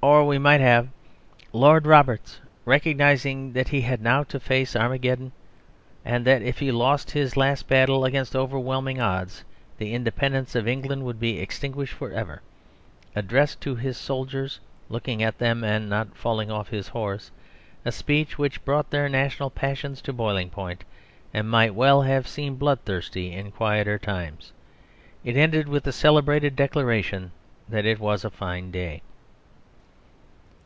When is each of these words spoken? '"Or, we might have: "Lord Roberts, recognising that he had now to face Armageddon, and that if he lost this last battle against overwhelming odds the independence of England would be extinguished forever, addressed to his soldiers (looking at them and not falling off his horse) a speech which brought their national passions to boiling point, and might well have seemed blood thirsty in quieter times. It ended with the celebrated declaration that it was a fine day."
'"Or, 0.10 0.26
we 0.26 0.38
might 0.38 0.62
have: 0.62 0.88
"Lord 1.52 1.86
Roberts, 1.86 2.40
recognising 2.64 3.52
that 3.52 3.68
he 3.68 3.82
had 3.82 4.00
now 4.00 4.22
to 4.24 4.40
face 4.40 4.74
Armageddon, 4.74 5.30
and 6.06 6.24
that 6.24 6.40
if 6.40 6.58
he 6.58 6.72
lost 6.72 7.12
this 7.12 7.36
last 7.36 7.68
battle 7.68 8.06
against 8.06 8.34
overwhelming 8.34 8.98
odds 8.98 9.44
the 9.76 9.92
independence 9.92 10.54
of 10.54 10.66
England 10.66 11.02
would 11.04 11.20
be 11.20 11.38
extinguished 11.38 11.92
forever, 11.92 12.40
addressed 13.14 13.60
to 13.60 13.74
his 13.74 13.98
soldiers 13.98 14.58
(looking 14.88 15.22
at 15.22 15.36
them 15.36 15.62
and 15.62 15.90
not 15.90 16.16
falling 16.16 16.50
off 16.50 16.70
his 16.70 16.88
horse) 16.88 17.30
a 17.84 17.92
speech 17.92 18.38
which 18.38 18.64
brought 18.64 18.88
their 18.88 19.06
national 19.10 19.50
passions 19.50 20.00
to 20.00 20.14
boiling 20.14 20.48
point, 20.48 20.82
and 21.34 21.50
might 21.50 21.74
well 21.74 22.00
have 22.00 22.26
seemed 22.26 22.58
blood 22.58 22.78
thirsty 22.86 23.34
in 23.34 23.50
quieter 23.50 23.98
times. 23.98 24.52
It 25.24 25.36
ended 25.36 25.68
with 25.68 25.84
the 25.84 25.92
celebrated 25.92 26.56
declaration 26.56 27.32
that 27.68 27.84
it 27.84 28.00
was 28.00 28.24
a 28.24 28.30
fine 28.30 28.70
day." 28.70 29.02